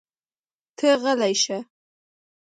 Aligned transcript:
ته 0.77 0.87
غلی 1.01 1.33
شه! 1.43 1.57